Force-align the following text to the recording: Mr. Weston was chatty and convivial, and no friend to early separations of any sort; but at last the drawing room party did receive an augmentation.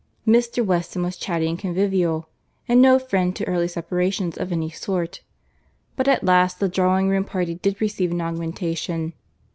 Mr. 0.27 0.65
Weston 0.65 1.03
was 1.03 1.15
chatty 1.15 1.47
and 1.47 1.59
convivial, 1.59 2.27
and 2.67 2.81
no 2.81 2.97
friend 2.97 3.35
to 3.35 3.47
early 3.47 3.67
separations 3.67 4.35
of 4.35 4.51
any 4.51 4.71
sort; 4.71 5.21
but 5.95 6.07
at 6.07 6.23
last 6.23 6.59
the 6.59 6.67
drawing 6.67 7.07
room 7.07 7.23
party 7.23 7.53
did 7.53 7.79
receive 7.79 8.09
an 8.09 8.19
augmentation. 8.19 9.13